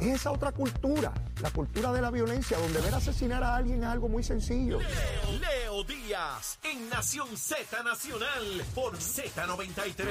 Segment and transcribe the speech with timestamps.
[0.00, 3.88] Es esa otra cultura, la cultura de la violencia, donde ver asesinar a alguien es
[3.88, 4.78] algo muy sencillo.
[4.78, 10.06] Leo, Leo Díaz en Nación Z Nacional por Z93.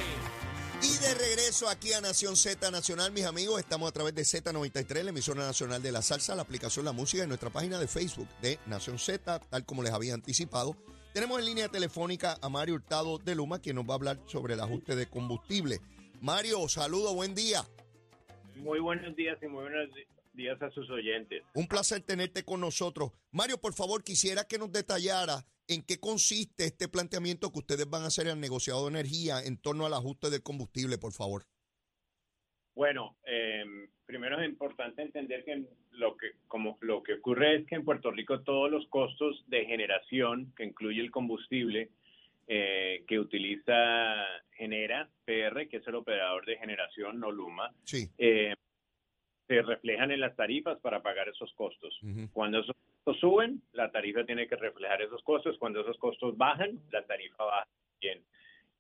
[0.84, 5.04] Y de regreso aquí a Nación Z Nacional, mis amigos, estamos a través de Z93,
[5.04, 8.30] la emisora nacional de la salsa, la aplicación La Música y nuestra página de Facebook
[8.44, 10.78] de Nación Z, tal como les había anticipado.
[11.16, 14.54] Tenemos en línea telefónica a Mario Hurtado de Luma, quien nos va a hablar sobre
[14.54, 15.82] el ajuste de combustible.
[16.22, 17.66] Mario, saludo, buen día.
[18.60, 19.90] Muy buenos días y muy buenos
[20.34, 21.44] días a sus oyentes.
[21.54, 23.12] Un placer tenerte con nosotros.
[23.32, 28.04] Mario, por favor, quisiera que nos detallara en qué consiste este planteamiento que ustedes van
[28.04, 31.44] a hacer al negociado de energía en torno al ajuste del combustible, por favor.
[32.76, 33.64] Bueno, eh,
[34.06, 38.12] primero es importante entender que lo que como lo que ocurre es que en Puerto
[38.12, 41.92] Rico todos los costos de generación que incluye el combustible
[42.52, 48.10] eh, que utiliza Genera PR, que es el operador de generación, no Luma, Sí.
[48.18, 48.56] eh,
[49.48, 51.98] se reflejan en las tarifas para pagar esos costos.
[52.34, 55.58] Cuando esos costos suben, la tarifa tiene que reflejar esos costos.
[55.60, 57.68] Cuando esos costos bajan, la tarifa baja
[58.02, 58.20] bien.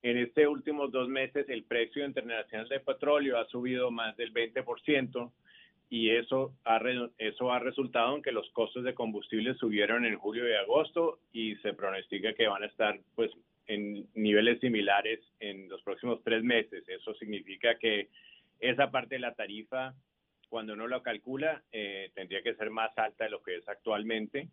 [0.01, 5.31] En este últimos dos meses, el precio internacional de petróleo ha subido más del 20%
[5.89, 6.79] y eso ha,
[7.17, 11.55] eso ha resultado en que los costos de combustible subieron en julio y agosto y
[11.57, 13.31] se pronostica que van a estar pues
[13.69, 16.83] en niveles similares en los próximos tres meses.
[16.89, 18.09] Eso significa que
[18.59, 19.93] esa parte de la tarifa,
[20.49, 24.49] cuando uno lo calcula, eh, tendría que ser más alta de lo que es actualmente.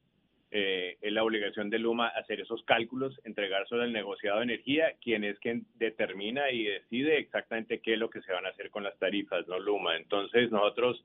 [0.51, 5.25] Eh, es la obligación de Luma hacer esos cálculos, entregárselo al negociado de energía, quien
[5.25, 8.85] es quien determina y decide exactamente qué es lo que se van a hacer con
[8.85, 9.97] las tarifas, no Luma.
[9.97, 11.05] Entonces nosotros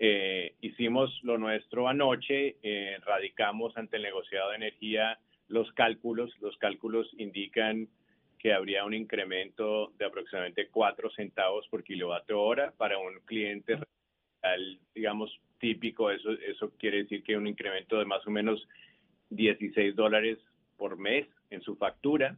[0.00, 6.32] eh, hicimos lo nuestro anoche, eh, radicamos ante el negociado de energía los cálculos.
[6.40, 7.88] Los cálculos indican
[8.38, 13.78] que habría un incremento de aproximadamente 4 centavos por kilovatio hora para un cliente
[14.94, 16.10] digamos, típico.
[16.10, 18.66] Eso, eso quiere decir que un incremento de más o menos
[19.30, 20.38] 16 dólares
[20.76, 22.36] por mes en su factura.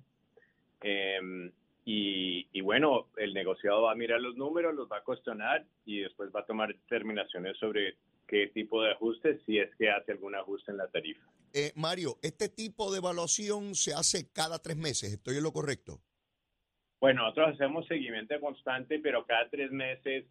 [0.83, 1.51] Eh,
[1.85, 6.01] y, y bueno, el negociado va a mirar los números, los va a cuestionar y
[6.01, 10.35] después va a tomar determinaciones sobre qué tipo de ajuste, si es que hace algún
[10.35, 11.25] ajuste en la tarifa.
[11.53, 16.01] Eh, Mario, este tipo de evaluación se hace cada tres meses, ¿estoy en lo correcto?
[17.01, 20.25] Bueno, nosotros hacemos seguimiento constante, pero cada tres meses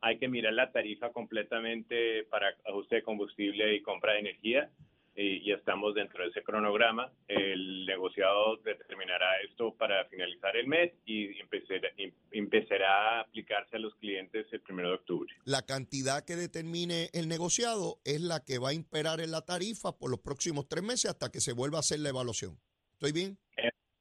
[0.00, 4.70] hay que mirar la tarifa completamente para ajuste de combustible y compra de energía
[5.16, 7.12] y, y estamos dentro de ese cronograma.
[7.28, 13.78] El negociado determinará esto para finalizar el mes y empezará, em- empezará a aplicarse a
[13.80, 15.32] los clientes el primero de octubre.
[15.44, 19.96] La cantidad que determine el negociado es la que va a imperar en la tarifa
[19.96, 22.58] por los próximos tres meses hasta que se vuelva a hacer la evaluación.
[22.94, 23.38] ¿Estoy bien?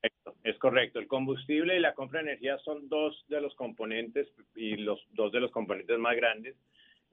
[0.01, 0.99] Correcto, Es correcto.
[0.99, 5.31] El combustible y la compra de energía son dos de los componentes y los dos
[5.31, 6.55] de los componentes más grandes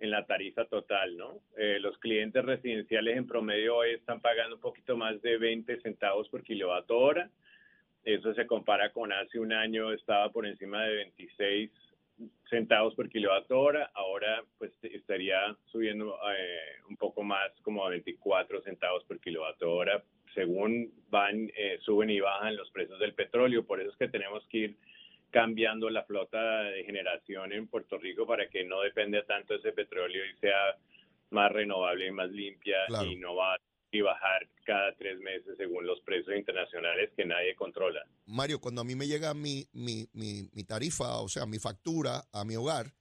[0.00, 1.40] en la tarifa total, ¿no?
[1.56, 6.28] Eh, los clientes residenciales en promedio hoy están pagando un poquito más de 20 centavos
[6.28, 7.30] por kilovatio hora.
[8.02, 11.70] Eso se compara con hace un año estaba por encima de 26
[12.48, 13.90] centavos por kilovatio hora.
[13.94, 20.02] Ahora pues estaría subiendo eh, un poco más como a 24 centavos por kilovatio hora
[20.34, 23.66] según van, eh, suben y bajan los precios del petróleo.
[23.66, 24.76] Por eso es que tenemos que ir
[25.30, 29.72] cambiando la flota de generación en Puerto Rico para que no dependa tanto de ese
[29.72, 30.76] petróleo y sea
[31.30, 33.06] más renovable y más limpia Claro.
[33.06, 33.56] y no va
[33.92, 38.04] y bajar cada tres meses según los precios internacionales que nadie controla.
[38.26, 42.22] Mario, cuando a mí me llega mi, mi, mi, mi tarifa, o sea, mi factura
[42.32, 42.94] a mi hogar,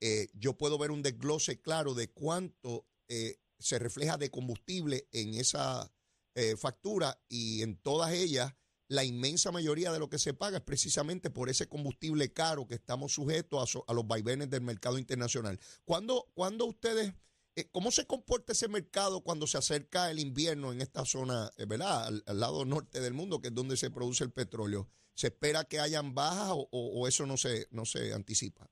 [0.00, 5.34] eh, yo puedo ver un desglose claro de cuánto eh, se refleja de combustible en
[5.34, 5.90] esa
[6.36, 8.54] eh, factura y en todas ellas
[8.88, 12.74] la inmensa mayoría de lo que se paga es precisamente por ese combustible caro que
[12.76, 15.58] estamos sujetos a, so- a los vaivenes del mercado internacional.
[15.84, 17.12] ¿Cuándo, cuándo ustedes,
[17.56, 21.64] eh, cómo se comporta ese mercado cuando se acerca el invierno en esta zona, eh,
[21.66, 22.06] ¿verdad?
[22.06, 24.88] Al, al lado norte del mundo, que es donde se produce el petróleo.
[25.14, 28.70] ¿Se espera que hayan bajas o, o- o eso no se, no se anticipa?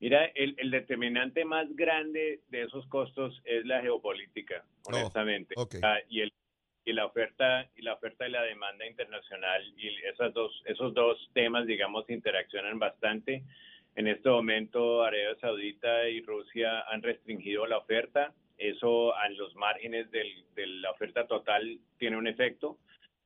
[0.00, 5.54] Mira, el, el determinante más grande de esos costos es la geopolítica, Oh, honestamente.
[5.82, 6.32] Ah, y el
[6.84, 11.30] y la oferta y la oferta y la demanda internacional y esas dos esos dos
[11.32, 13.42] temas digamos interaccionan bastante.
[13.96, 18.32] En este momento Arabia Saudita y Rusia han restringido la oferta.
[18.58, 22.78] Eso a los márgenes del- de la oferta total tiene un efecto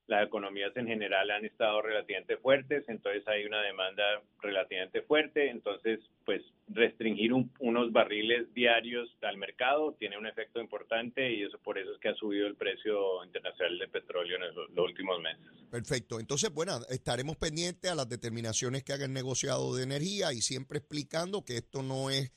[0.08, 4.02] las economías en general han estado relativamente fuertes, entonces hay una demanda
[4.40, 11.30] relativamente fuerte, entonces pues restringir un- unos barriles diarios al mercado tiene un efecto importante
[11.32, 14.70] y eso por eso es que ha subido el precio internacional de petróleo en los,
[14.76, 15.44] últimos meses.
[15.70, 16.18] Perfecto.
[16.18, 20.78] Entonces, bueno, estaremos pendientes a las determinaciones que haga el negociado de energía y siempre
[20.78, 22.32] explicando que esto no es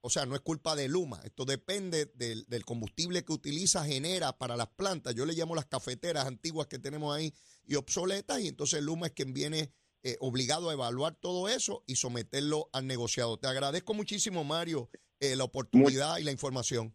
[0.00, 1.20] o sea, no es culpa de Luma.
[1.24, 5.14] Esto depende del, combustible que utiliza, genera para las plantas.
[5.14, 7.34] Yo le llamo las cafeteras antiguas que tenemos ahí
[7.64, 9.72] y obsoletas, y entonces Luma es quien viene
[10.02, 13.38] eh, obligado a evaluar todo eso y someterlo al negociado.
[13.38, 14.88] Te agradezco muchísimo, Mario,
[15.20, 16.94] eh, la oportunidad y la información.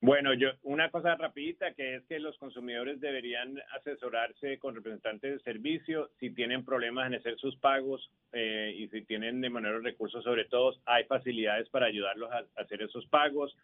[0.00, 5.42] Bueno, yo una cosa rapidita que es que los consumidores deberían asesorarse con representantes de
[5.42, 10.22] servicio si tienen problemas en hacer sus pagos eh, y si tienen de manera recursos
[10.22, 13.56] sobre todo, hay facilidades para ayudarlos a, hacer esos pagos.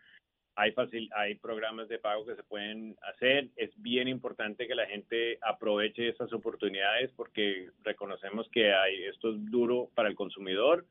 [0.57, 3.49] Hay, facil, hay programas de pago que se pueden hacer.
[3.57, 9.51] Es bien importante que la gente aproveche esas oportunidades porque reconocemos que hay, esto es
[9.51, 10.85] duro para el consumidor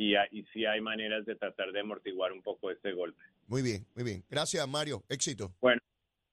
[0.00, 3.22] y, y sí hay maneras de tratar de amortiguar un poco este golpe.
[3.46, 4.24] Muy bien, muy bien.
[4.30, 5.04] Gracias, Mario.
[5.10, 5.54] Éxito.
[5.60, 5.82] Bueno,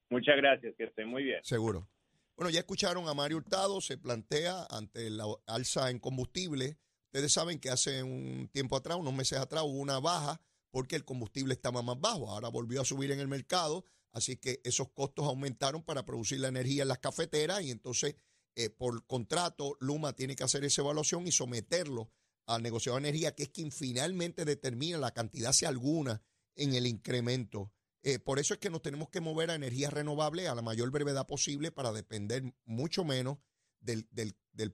[0.08, 0.74] muchas gracias.
[0.76, 1.40] Que esté muy bien.
[1.44, 1.86] Seguro.
[2.34, 6.78] Bueno, ya escucharon a Mario Hurtado, se plantea ante la alza en combustible.
[7.06, 10.40] Ustedes saben que hace un tiempo atrás, unos meses atrás, hubo una baja
[10.70, 12.30] porque el combustible estaba más bajo.
[12.30, 16.48] Ahora volvió a subir en el mercado, así que esos costos aumentaron para producir la
[16.48, 18.16] energía en las cafeteras y entonces
[18.56, 22.10] eh, por contrato Luma tiene que hacer esa evaluación y someterlo
[22.48, 26.22] al negociado de energía, que es quien finalmente determina la cantidad, si alguna,
[26.56, 27.72] en el incremento.
[28.02, 30.90] Eh, por eso es que nos tenemos que mover a energías renovables a la mayor
[30.90, 33.38] brevedad posible para depender mucho menos
[33.80, 34.06] del,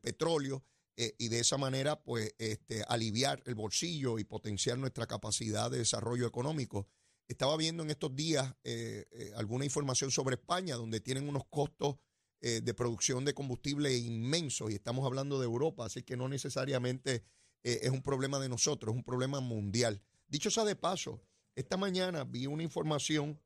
[0.00, 0.65] petróleo
[0.97, 5.79] eh, y de esa manera pues este, aliviar el bolsillo y potenciar nuestra capacidad de
[5.79, 6.88] desarrollo económico.
[7.26, 11.97] Estaba viendo en estos días eh, alguna información sobre España donde tienen unos costos
[12.41, 17.25] de producción de combustible inmensos y estamos hablando de Europa, así que no necesariamente
[17.64, 20.00] eh, es un problema de nosotros, es un problema mundial.
[20.28, 21.20] Dicho sea de paso,
[21.56, 23.40] esta mañana vi una información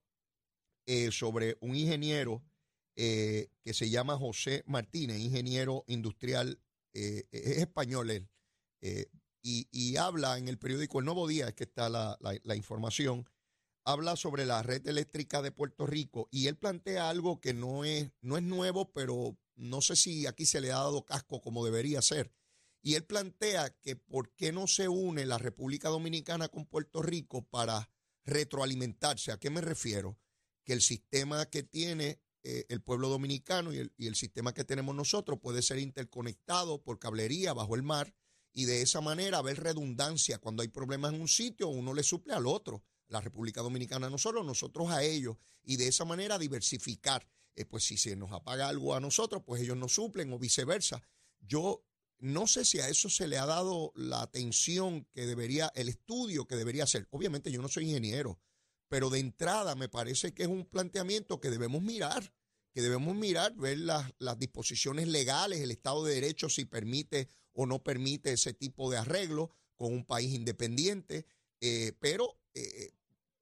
[0.86, 2.42] eh, sobre un ingeniero
[2.96, 6.60] eh, que se llama José Martínez, ingeniero industrial,
[6.92, 8.28] es español él,
[9.40, 13.24] y, habla en el periódico El Nuevo Día, es que está la, la información,
[13.84, 18.10] habla sobre la red eléctrica de Puerto Rico y él plantea algo que no es,
[18.20, 22.02] no es nuevo, pero no sé si aquí se le ha dado casco como debería
[22.02, 22.32] ser.
[22.88, 27.46] Y él plantea que por qué no se une la República Dominicana con Puerto Rico
[27.46, 27.90] para
[28.24, 29.30] retroalimentarse.
[29.30, 30.18] ¿A qué me refiero?
[30.64, 35.38] Que el sistema que tiene eh, el pueblo dominicano y el, sistema que tenemos nosotros
[35.38, 38.14] puede ser interconectado por cablería bajo el mar
[38.54, 40.38] y de esa manera haber redundancia.
[40.38, 42.82] Cuando hay problemas en un sitio, uno le suple al otro.
[43.08, 45.36] La República Dominicana a nosotros, nosotros a ellos.
[45.62, 47.28] Y de esa manera diversificar.
[47.54, 51.02] Eh, pues si se nos apaga algo a nosotros, pues ellos nos suplen o viceversa.
[51.38, 51.84] Yo
[52.18, 56.46] no sé si a eso se le ha dado la atención que debería, el estudio
[56.46, 57.06] que debería hacer.
[57.10, 58.40] Obviamente yo no soy ingeniero,
[58.88, 62.32] pero de entrada me parece que es un planteamiento que debemos mirar,
[62.72, 67.82] que debemos mirar, ver las, disposiciones legales, el Estado de Derecho, si permite o no
[67.82, 71.26] permite ese tipo de arreglo con un país independiente,
[71.60, 72.92] eh, pero eh,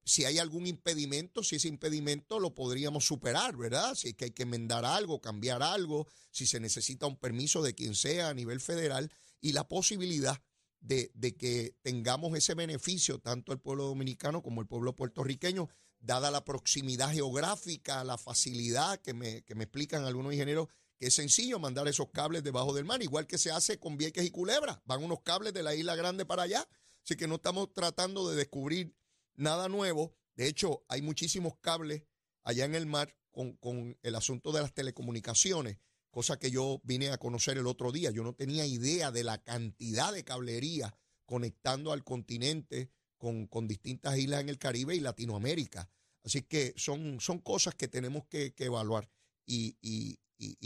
[0.07, 3.97] si hay algún impedimento, si ese impedimento lo podríamos superar, ¿verdad?
[3.97, 7.75] Si es que hay que enmendar algo, cambiar algo, si se necesita un permiso de
[7.75, 10.41] quien sea a nivel federal y la posibilidad
[10.79, 15.69] de, que tengamos ese beneficio, tanto el pueblo dominicano como el pueblo puertorriqueño,
[15.99, 20.69] dada la proximidad geográfica, la facilidad que me, que me explican algunos ingenieros,
[20.99, 24.25] que es sencillo mandar esos cables debajo del mar, igual que se hace con Vieques
[24.25, 26.69] y Culebra, van unos cables de la isla grande para allá,
[27.03, 28.95] así que no estamos tratando de descubrir
[29.37, 30.15] nada nuevo.
[30.35, 32.03] De hecho, hay muchísimos cables
[32.43, 33.17] allá en el mar
[33.61, 35.79] con, el asunto de las telecomunicaciones,
[36.11, 38.11] cosa que yo vine a conocer el otro día.
[38.11, 44.41] Yo no tenía idea de la cantidad de cablería conectando al continente con, distintas islas
[44.41, 45.91] en el Caribe y Latinoamérica.
[46.25, 49.11] Así que son, son cosas que tenemos que, evaluar.
[49.45, 50.19] Y, y,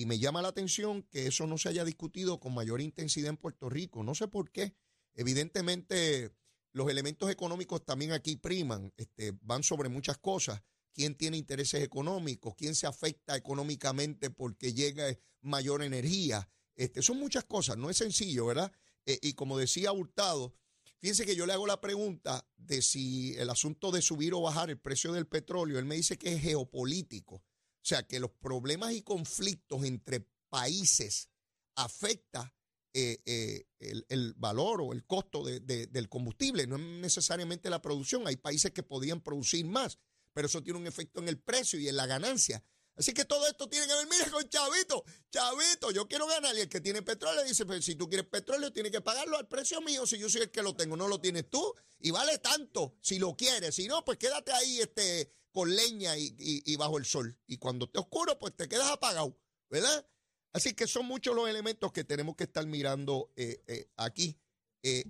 [0.06, 3.68] me llama la atención que eso no se haya discutido con mayor intensidad en Puerto
[3.68, 4.02] Rico.
[4.02, 4.74] No sé por qué.
[5.14, 6.32] Evidentemente,
[6.72, 10.62] los elementos económicos también aquí priman, este, van sobre muchas cosas.
[10.92, 12.54] ¿Quién tiene intereses económicos?
[12.56, 16.48] ¿Quién se afecta económicamente porque llega mayor energía?
[16.74, 18.72] Este, son muchas cosas, no es sencillo, ¿verdad?
[19.06, 20.54] Eh, y como decía Hurtado,
[20.98, 24.70] fíjense que yo le hago la pregunta de si el asunto de subir o bajar
[24.70, 27.36] el precio del petróleo, él me dice que es geopolítico.
[27.36, 31.30] O sea, que los problemas y conflictos entre países
[31.76, 32.54] afecta
[32.92, 33.66] eh, eh,
[34.08, 38.26] el, valor o el costo del combustible, no es necesariamente la producción.
[38.26, 39.98] Hay países que podían producir más,
[40.32, 42.64] pero eso tiene un efecto en el precio y en la ganancia.
[42.96, 46.54] Así que todo esto tiene que ver, mira, con Chavito, Chavito, yo quiero ganar.
[46.56, 49.48] Y el que tiene petróleo dice, pues si tú quieres petróleo, tienes que pagarlo al
[49.48, 50.06] precio mío.
[50.06, 51.74] Si yo soy el que lo tengo, no lo tienes tú.
[51.98, 53.74] Y vale tanto si lo quieres.
[53.74, 57.38] Si no, pues quédate ahí este, con leña y, y bajo el sol.
[57.46, 59.38] Y cuando esté oscuro, pues te quedas apagado,
[59.70, 60.06] ¿verdad?
[60.52, 64.36] Así que son muchos los elementos que tenemos que estar mirando eh, eh, aquí.
[64.82, 65.04] Eh,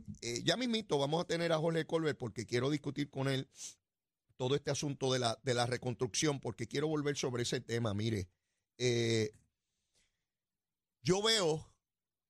[0.45, 3.49] ya mismito vamos a tener a Jorge Colbert porque quiero discutir con él
[4.37, 7.95] todo este asunto de la, de la reconstrucción, porque quiero volver sobre ese tema.
[7.95, 8.29] Mire,
[11.03, 11.71] yo veo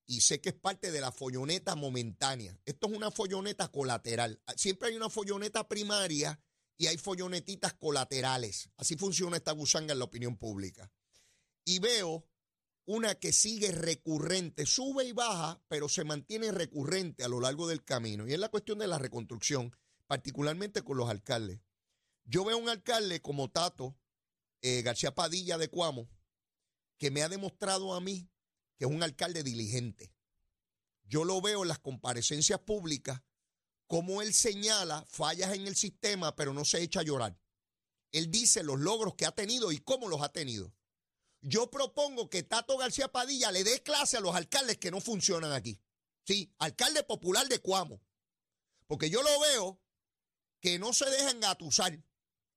[0.05, 2.59] y sé que es parte de la folloneta momentánea.
[2.65, 4.41] Esto es una folloneta colateral.
[4.57, 6.39] Siempre hay una folloneta primaria
[6.77, 8.69] y hay follonetitas colaterales.
[8.75, 10.91] Así funciona esta gusanga en la opinión pública.
[11.63, 12.27] Y veo
[12.85, 17.83] una que sigue recurrente, sube y baja, pero se mantiene recurrente a lo largo del
[17.83, 18.27] camino.
[18.27, 19.75] Y es la cuestión de la reconstrucción,
[20.07, 21.61] particularmente con los alcaldes.
[22.25, 23.97] Yo veo un alcalde como Tato
[24.61, 26.09] eh, García Padilla de Cuamo,
[26.97, 28.29] que me ha demostrado a mí
[28.77, 30.13] que es un alcalde diligente.
[31.03, 33.21] Yo lo veo en las comparecencias públicas,
[33.87, 37.37] como él señala fallas en el sistema, pero no se echa a llorar.
[38.11, 40.73] Él dice los logros que ha tenido y cómo los ha tenido.
[41.41, 45.51] Yo propongo que Tato García Padilla le dé clase a los alcaldes que no funcionan
[45.51, 45.79] aquí.
[46.25, 48.01] Sí, alcalde popular de Cuamo.
[48.87, 49.81] Porque yo lo veo
[50.59, 51.99] que no se deja engatusar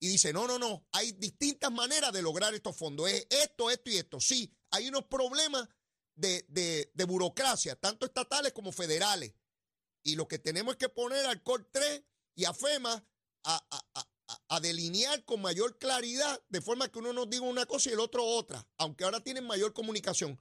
[0.04, 3.08] y dice, no, no, no, hay distintas maneras de lograr estos fondos.
[3.08, 4.20] Es esto, esto y esto.
[4.20, 5.66] Sí, hay unos problemas
[6.14, 9.34] de, burocracia, tanto estatales como federales.
[10.02, 12.02] Y lo que tenemos es que poner al COR 3
[12.34, 13.02] y a FEMA
[13.44, 14.08] a,
[14.60, 18.24] delinear con mayor claridad, de forma que uno nos diga una cosa y el otro
[18.24, 20.40] otra, aunque ahora tienen mayor comunicación.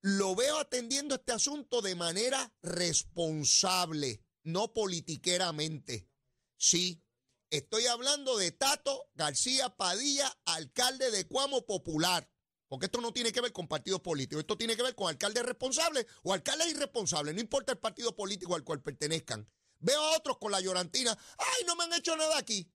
[0.00, 6.08] Lo veo atendiendo este asunto de manera responsable, no politiqueramente.
[6.56, 7.02] Sí,
[7.50, 12.30] estoy hablando de Tato García Padilla, alcalde de Cuamo Popular.
[12.68, 15.42] Porque esto no tiene que ver con partidos políticos, esto tiene que ver con alcaldes
[15.42, 19.50] responsables o alcaldes irresponsables, no importa el partido político al cual pertenezcan.
[19.80, 22.70] Veo a otros con la llorantina, ay, no me han hecho nada aquí.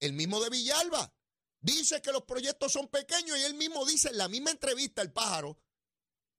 [0.00, 1.14] El mismo de Villalba
[1.60, 5.12] dice que los proyectos son pequeños y él mismo dice en la misma entrevista, el
[5.12, 5.60] pájaro,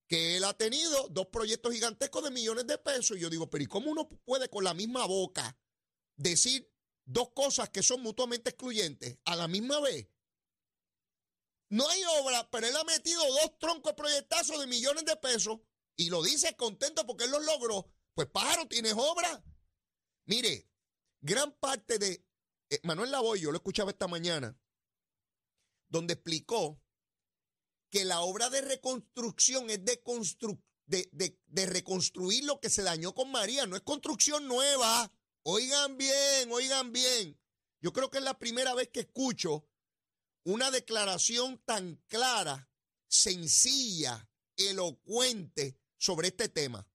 [0.08, 3.16] que él ha tenido dos proyectos gigantescos de millones de pesos.
[3.16, 5.58] Y yo digo, pero ¿y cómo uno puede con la misma boca
[6.18, 6.70] decir
[7.06, 10.10] dos cosas que son mutuamente excluyentes a la misma vez?
[11.70, 15.60] No hay obra, pero él ha metido dos troncos proyectazos de millones de pesos
[15.96, 17.90] y lo dice contento porque él los logró.
[18.14, 19.42] Pues pájaro, tienes obra.
[20.26, 20.68] Mire,
[21.22, 22.26] gran parte de
[22.72, 24.58] eh, Manuel Lavoy, yo lo escuchaba esta mañana,
[25.90, 26.82] donde explicó
[27.90, 30.02] que la obra de reconstrucción es de,
[31.12, 35.12] de, de reconstruir lo que se dañó con María, no es construcción nueva.
[35.44, 37.38] Oigan bien, oigan bien.
[37.82, 39.68] Yo creo que es la primera vez que escucho
[40.46, 42.72] una declaración tan clara,
[43.08, 46.88] sencilla, elocuente sobre este tema.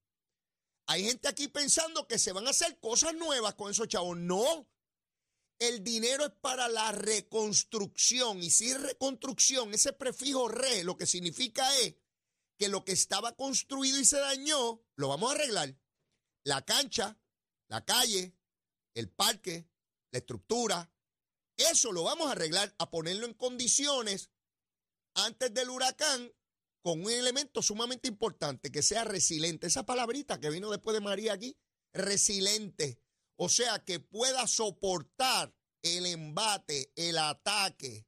[0.87, 4.17] Hay gente aquí pensando que se van a hacer cosas nuevas con esos chavos.
[4.17, 4.69] No.
[5.59, 8.43] El dinero es para la reconstrucción.
[8.43, 11.95] Y si reconstrucción, ese prefijo re, lo que significa es
[12.59, 15.77] que lo que estaba construido y se dañó, lo vamos a arreglar.
[16.45, 17.19] La cancha,
[17.69, 18.37] la calle,
[18.95, 19.69] el parque,
[20.11, 20.91] la estructura,
[21.57, 24.31] eso lo vamos a arreglar, a ponerlo en condiciones
[25.15, 26.33] antes del huracán
[26.83, 29.67] con un elemento sumamente importante, que sea resiliente.
[29.67, 31.57] Esa palabrita que vino después de María aquí,
[31.93, 33.01] resiliente.
[33.37, 38.07] O sea, que pueda soportar el embate, el ataque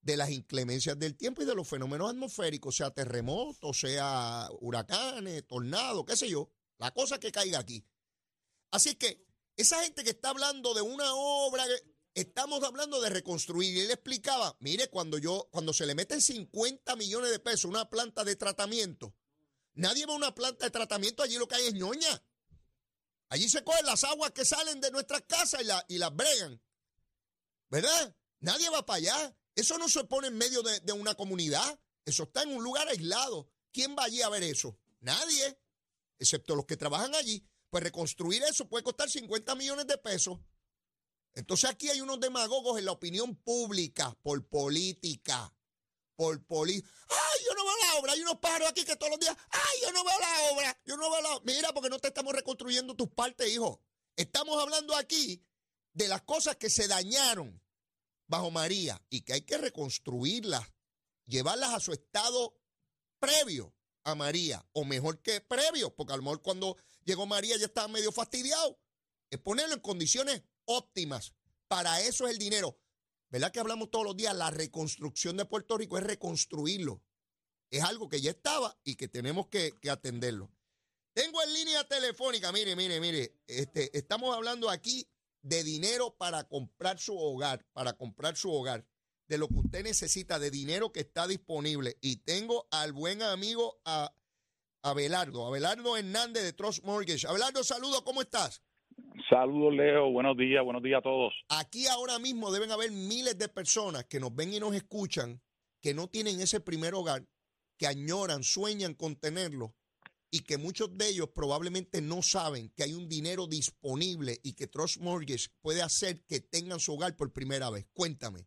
[0.00, 6.04] de las inclemencias del tiempo y de los fenómenos atmosféricos, sea terremotos, sea huracanes, tornados,
[6.06, 7.84] qué sé yo, la cosa que caiga aquí.
[8.70, 11.64] Así que esa gente que está hablando de una obra,
[12.18, 13.76] Estamos hablando de reconstruir.
[13.76, 17.68] Y él explicaba, mire, cuando yo, cuando se le meten 50 millones de pesos a
[17.68, 19.14] una planta de tratamiento,
[19.74, 22.20] nadie va a una planta de tratamiento, allí lo que hay es ñoña.
[23.30, 26.60] Allí se cogen las aguas que salen de nuestras casas y, la, y las bregan.
[27.70, 28.16] ¿Verdad?
[28.40, 29.36] Nadie va para allá.
[29.54, 31.78] Eso no se pone en medio de, de una comunidad.
[32.04, 33.50] Eso está en un lugar aislado.
[33.72, 34.78] ¿Quién va allí a ver eso?
[35.00, 35.60] Nadie,
[36.18, 37.46] excepto los que trabajan allí.
[37.70, 40.38] Pues reconstruir eso puede costar 50 millones de pesos.
[41.34, 45.54] Entonces aquí hay unos demagogos en la opinión pública, por política,
[46.16, 46.90] por política.
[47.10, 48.12] ¡Ay, yo no veo la obra!
[48.12, 50.80] Hay unos pájaros aquí que todos los días, ¡ay, yo no veo la obra!
[50.84, 53.82] Yo no veo la Mira, porque no te estamos reconstruyendo tus partes, hijo.
[54.16, 55.44] Estamos hablando aquí
[55.92, 57.62] de las cosas que se dañaron
[58.26, 60.72] bajo María y que hay que reconstruirlas,
[61.26, 62.60] llevarlas a su estado
[63.18, 63.74] previo
[64.04, 67.88] a María, o mejor que previo, porque a lo mejor cuando llegó María ya estaba
[67.88, 68.80] medio fastidiado.
[69.30, 71.34] Es ponerlo en condiciones óptimas.
[71.66, 72.80] Para eso es el dinero.
[73.28, 74.34] ¿Verdad que hablamos todos los días?
[74.34, 77.02] La reconstrucción de Puerto Rico es reconstruirlo.
[77.70, 80.50] Es algo que ya estaba y que tenemos que, atenderlo.
[81.12, 85.06] Tengo en línea telefónica, mire, mire, mire, este, estamos hablando aquí
[85.42, 88.86] de dinero para comprar su hogar, para comprar su hogar,
[89.26, 91.96] de lo que usted necesita, de dinero que está disponible.
[92.00, 94.12] Y tengo al buen amigo, a
[94.82, 95.46] Abelardo.
[95.46, 97.26] Abelardo Hernández de Trust Mortgage.
[97.26, 98.62] Abelardo, saludos, ¿cómo estás?
[99.28, 100.10] Saludos, Leo.
[100.10, 101.34] Buenos días, buenos días a todos.
[101.48, 105.40] Aquí ahora mismo deben haber miles de personas que nos ven y nos escuchan
[105.80, 107.24] que no tienen ese primer hogar,
[107.78, 109.74] que añoran, sueñan con tenerlo
[110.30, 114.66] y que muchos de ellos probablemente no saben que hay un dinero disponible y que
[114.66, 117.86] Trust Mortgage puede hacer que tengan su hogar por primera vez.
[117.94, 118.40] Cuéntame.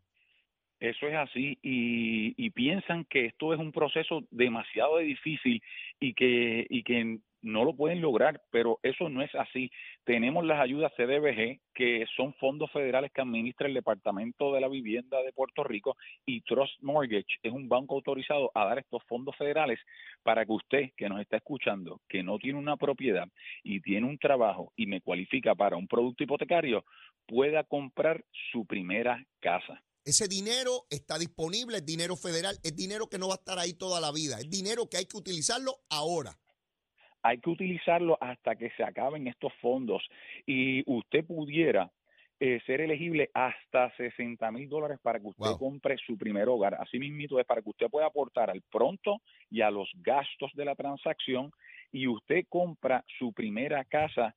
[0.80, 5.62] Eso es así y, y piensan que esto es un proceso demasiado difícil
[6.00, 9.72] y que, y que no lo pueden lograr, pero eso no es así.
[10.04, 15.22] Tenemos las ayudas CDBG, que son fondos federales que administra el Departamento de la Vivienda
[15.24, 19.80] de Puerto Rico, y Trust Mortgage es un banco autorizado a dar estos fondos federales
[20.24, 23.28] para que usted, que nos está escuchando, que no tiene una propiedad
[23.64, 26.86] y tiene un trabajo y me cualifica para un producto hipotecario,
[27.26, 29.82] pueda comprar su primera casa.
[30.04, 33.74] Ese dinero está disponible, es dinero federal, es dinero que no va a estar ahí
[33.74, 36.36] toda la vida, es dinero que hay que utilizarlo ahora
[37.24, 40.08] hay que utilizarlo hasta que se acaben estos fondos
[40.46, 41.92] y usted pudiera
[42.40, 46.76] eh, ser elegible hasta 60 mil dólares para que usted compre su primer hogar.
[46.80, 50.66] Así mismo es para que usted pueda aportar al pronto y a los gastos de
[50.66, 51.52] la transacción
[51.92, 54.34] y usted compra su primera casa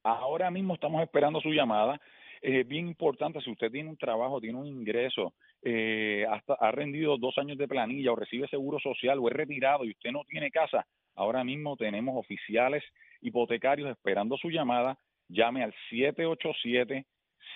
[0.03, 2.01] Ahora mismo estamos esperando su llamada.
[2.41, 7.19] Es bien importante, si usted tiene un trabajo, tiene un ingreso, eh, hasta ha rendido
[7.19, 10.51] dos años de planilla o recibe seguro social o es retirado y usted no tiene
[10.51, 12.83] casa, ahora mismo tenemos oficiales
[13.21, 14.99] hipotecarios esperando su llamada.
[15.29, 17.07] Llame al 787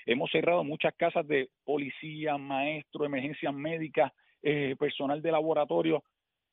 [0.05, 4.11] Hemos cerrado muchas casas de policía, maestro, emergencias médicas,
[4.41, 6.03] eh, personal de laboratorio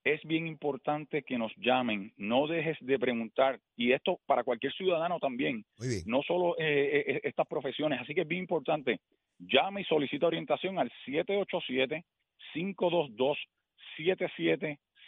[0.07, 5.19] es bien importante que nos llamen, no dejes de preguntar, y esto para cualquier ciudadano
[5.19, 5.65] también,
[6.07, 9.01] no solo eh, eh, estas profesiones, así que es bien importante,
[9.41, 12.05] llame y solicita orientación al 787
[12.53, 13.37] 522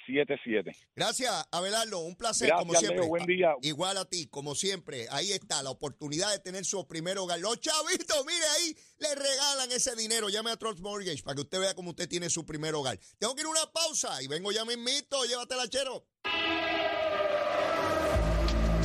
[0.09, 0.77] 77 77.
[0.97, 2.01] Gracias, Abelardo.
[2.01, 3.07] Un placer, como siempre.
[3.07, 3.55] buen día.
[3.62, 5.07] Igual a ti, como siempre.
[5.11, 7.38] Ahí está, la oportunidad de tener su primer hogar.
[7.40, 10.29] Los chavitos, mire ahí, le regalan ese dinero.
[10.29, 12.99] Llame a Trust Mortgage para que usted vea cómo usted tiene su primer hogar.
[13.18, 15.25] Tengo que ir a una pausa y vengo ya mismito.
[15.25, 16.07] Llévatela, chero.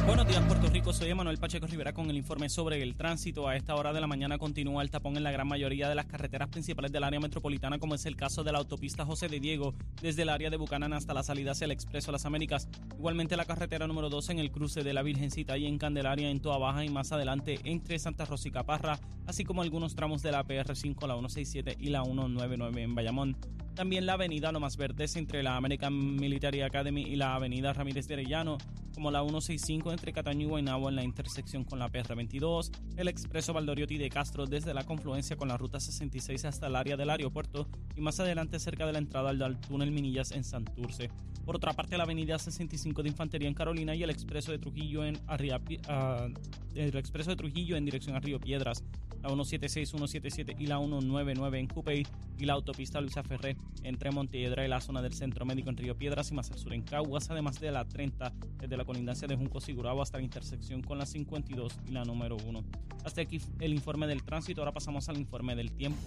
[0.05, 0.62] Buenos días, Puerto
[0.93, 3.47] Soy Emanuel Pacheco Rivera con el informe sobre el tránsito.
[3.47, 6.05] A esta hora de la mañana continúa el tapón en la gran mayoría de las
[6.05, 9.73] carreteras principales del área metropolitana, como es el caso de la autopista José de Diego,
[10.03, 12.69] desde el área de Bucanán hasta la salida hacia el Expreso Las Américas.
[12.95, 16.41] Igualmente la carretera número 2 en el cruce de la Virgencita y en Candelaria, en
[16.41, 20.31] Toa Baja y más adelante entre Santa Rosa y Caparra, así como algunos tramos de
[20.31, 23.35] la PR5, la 167 y la 199 en Bayamón.
[23.75, 28.13] También la avenida Lomas Verdes entre la American Military Academy y la avenida Ramírez de
[28.13, 28.59] Arellano,
[28.93, 33.51] como la 165 entre Cataño y Guaynabo en la intersección con la PR22, el expreso
[33.51, 37.67] Valdoriotti de Castro desde la confluencia con la ruta 66 hasta el área del aeropuerto
[37.95, 41.09] y más adelante cerca de la entrada al túnel Minillas en Santurce.
[41.43, 45.03] Por otra parte, la avenida 65 de Infantería en Carolina y el expreso de Trujillo
[45.03, 46.27] en ah,
[46.75, 48.83] el expreso de Trujillo en dirección a Río Piedras
[49.23, 52.05] la 176, 177 y la 199 en Cupey
[52.37, 55.97] y la autopista Luisa Ferré entre Montiedra y la zona del Centro Médico en Río
[55.97, 59.37] Piedras y más al sur en Caguas, además de la 30 desde la colindancia de
[59.37, 62.63] Junco Sigurabo hasta la intersección con la 52 y la número 1.
[63.05, 66.01] Hasta aquí el informe del tránsito, ahora pasamos al informe del tiempo.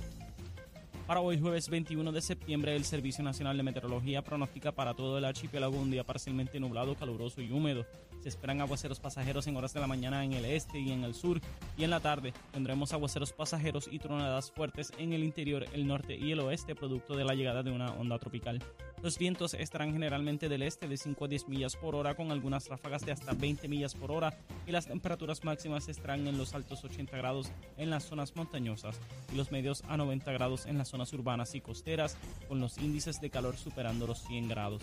[1.07, 5.25] Para hoy jueves 21 de septiembre, el Servicio Nacional de Meteorología pronostica para todo el
[5.25, 7.87] archipiélago un día parcialmente nublado, caluroso y húmedo.
[8.27, 11.15] Se esperan aguaceros pasajeros en horas de la mañana en el este y en el
[11.15, 11.41] sur,
[11.79, 16.17] y en la tarde tendremos aguaceros pasajeros y tronadas fuertes en el interior, el norte
[16.17, 18.61] y el oeste, producto de la llegada de una onda tropical.
[19.01, 22.67] Los vientos estarán generalmente del este de 5 a 10 millas por hora con algunas
[22.67, 24.37] ráfagas de hasta 20 millas por hora
[24.67, 28.99] y las temperaturas máximas estarán en los altos 80 grados en las zonas montañosas
[29.33, 32.17] y los medios a 90 grados en las zonas urbanas y costeras
[32.49, 34.83] con los índices de calor superando los 100 grados.